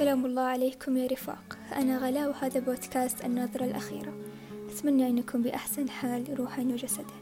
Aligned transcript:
سلام 0.00 0.26
الله 0.26 0.42
عليكم 0.42 0.96
يا 0.96 1.06
رفاق. 1.06 1.58
أنا 1.76 1.98
غلا 1.98 2.28
وهذا 2.28 2.60
بودكاست 2.60 3.24
النظرة 3.24 3.64
الأخيرة. 3.64 4.12
أتمنى 4.70 5.08
أنكم 5.08 5.42
بأحسن 5.42 5.90
حال 5.90 6.38
روحا 6.40 6.62
وجسدا. 6.62 7.14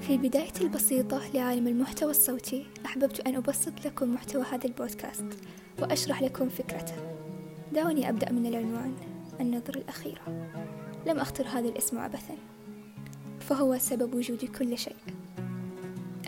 في 0.00 0.18
بدايتي 0.18 0.64
البسيطة 0.64 1.20
لعالم 1.34 1.66
المحتوى 1.66 2.10
الصوتي 2.10 2.66
أحببت 2.86 3.20
أن 3.20 3.34
أبسط 3.34 3.86
لكم 3.86 4.14
محتوى 4.14 4.44
هذا 4.52 4.66
البودكاست 4.66 5.26
وأشرح 5.82 6.22
لكم 6.22 6.48
فكرته. 6.48 6.94
دعوني 7.72 8.08
أبدأ 8.08 8.32
من 8.32 8.46
العنوان 8.46 8.94
النظرة 9.40 9.78
الأخيرة. 9.78 10.52
لم 11.06 11.18
أختر 11.18 11.46
هذا 11.46 11.68
الاسم 11.68 11.98
عبثا 11.98 12.34
فهو 13.40 13.78
سبب 13.78 14.14
وجود 14.14 14.44
كل 14.44 14.78
شيء. 14.78 14.96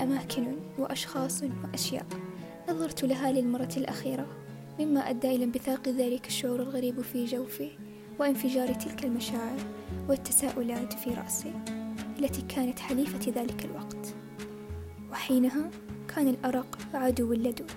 أماكن 0.00 0.56
وأشخاص 0.78 1.42
وأشياء 1.42 2.06
نظرت 2.68 3.04
لها 3.04 3.32
للمرة 3.32 3.72
الأخيرة 3.76 4.26
مما 4.80 5.10
أدى 5.10 5.34
إلى 5.34 5.44
انبثاق 5.44 5.88
ذلك 5.88 6.26
الشعور 6.26 6.62
الغريب 6.62 7.00
في 7.00 7.24
جوفي 7.24 7.70
وانفجار 8.18 8.74
تلك 8.74 9.04
المشاعر 9.04 9.58
والتساؤلات 10.08 10.92
في 10.92 11.10
رأسي 11.10 11.52
التي 12.18 12.42
كانت 12.42 12.78
حليفة 12.78 13.32
ذلك 13.32 13.64
الوقت. 13.64 14.14
وحينها 15.10 15.70
كان 16.08 16.28
الأرق 16.28 16.78
عدو 16.94 17.32
اللدود. 17.32 17.70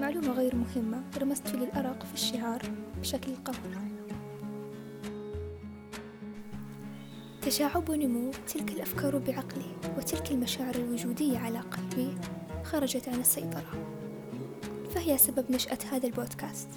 معلومة 0.00 0.32
غير 0.32 0.56
مهمة 0.56 1.02
رمزت 1.20 1.54
للأرق 1.54 2.04
في 2.04 2.14
الشعار 2.14 2.62
بشكل 3.00 3.32
قوي 3.44 3.74
تشعب 7.42 7.88
ونمو 7.88 8.30
تلك 8.46 8.72
الأفكار 8.72 9.18
بعقلي 9.18 9.76
وتلك 9.96 10.30
المشاعر 10.32 10.74
الوجودية 10.74 11.38
على 11.38 11.58
قلبي 11.58 12.14
خرجت 12.64 13.08
عن 13.08 13.20
السيطرة. 13.20 13.64
فهي 14.94 15.18
سبب 15.18 15.44
نشأة 15.50 15.78
هذا 15.92 16.06
البودكاست. 16.06 16.68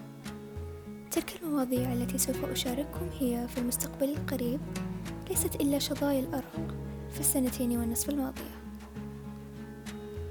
تلك 1.12 1.40
المواضيع 1.44 1.94
التي 1.94 2.18
سوف 2.18 2.46
أشارككم 2.46 3.10
هي 3.20 3.48
في 3.48 3.58
المستقبل 3.58 4.10
القريب 4.10 4.60
ليست 5.30 5.56
إلا 5.56 5.80
شظايا 5.80 6.20
الأرق 6.20 6.76
في 7.12 7.20
السنتين 7.20 7.78
والنصف 7.78 8.10
الماضية. 8.10 8.56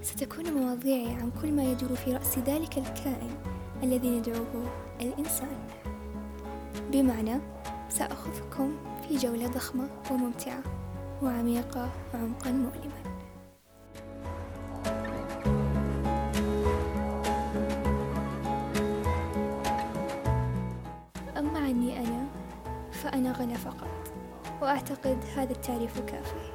ستكون 0.02 0.52
مواضيعي 0.52 1.14
عن 1.14 1.30
كل 1.42 1.52
ما 1.52 1.62
يدور 1.62 1.94
في 1.94 2.12
رأس 2.12 2.38
ذلك 2.38 2.78
الكائن 2.78 3.30
الذي 3.82 4.10
ندعوه 4.10 4.72
الإنسان. 5.00 5.68
بمعنى 6.92 7.40
سأخذكم 7.94 8.76
في 9.08 9.16
جولة 9.16 9.46
ضخمة 9.46 9.88
وممتعة 10.10 10.62
وعميقة 11.22 11.90
وعمقا 12.14 12.50
مؤلما. 12.50 13.02
أما 21.38 21.58
عني 21.58 21.98
أنا 21.98 22.26
فأنا 22.92 23.32
غنى 23.32 23.54
فقط 23.54 24.12
وأعتقد 24.62 25.18
هذا 25.36 25.52
التعريف 25.52 26.00
كافي. 26.00 26.52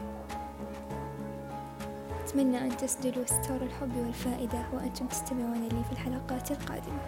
أتمنى 2.23 2.57
أن 2.57 2.77
تسدلوا 2.77 3.25
ستار 3.25 3.61
الحب 3.61 3.97
والفائدة 3.97 4.65
وأنتم 4.73 5.07
تستمعون 5.07 5.63
لي 5.63 5.83
في 5.83 5.91
الحلقات 5.91 6.51
القادمة. 6.51 7.01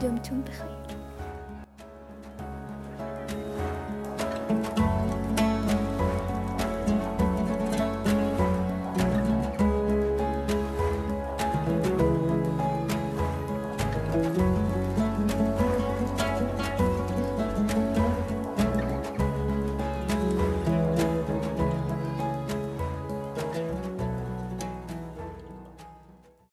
دمتم 0.00 0.40
بخير. 0.40 1.07